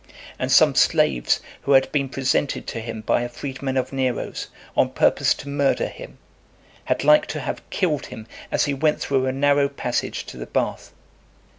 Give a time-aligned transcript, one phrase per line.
[0.39, 4.89] And some slaves who had been presented to him by a freedman of Nero's, on
[4.89, 6.17] purpose to murder him,
[6.85, 10.47] had like to have killed him as he went through a narrow passage to the
[10.47, 10.91] bath.